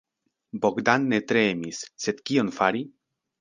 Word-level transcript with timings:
Bogdan 0.63 1.05
ne 1.11 1.19
tre 1.33 1.43
emis, 1.51 1.83
sed 2.07 2.25
kion 2.31 2.51
fari? 2.57 2.83